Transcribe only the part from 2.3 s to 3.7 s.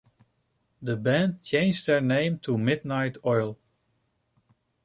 to Midnight Oil.